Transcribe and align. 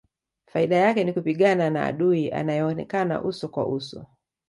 Faida 0.47 0.75
yake 0.75 1.03
ni 1.03 1.13
kupigana 1.13 1.69
na 1.69 1.85
adui 1.85 2.31
anayeonekana 2.31 3.23
uso 3.23 3.47
kwa 3.49 3.67
uso 3.67 4.05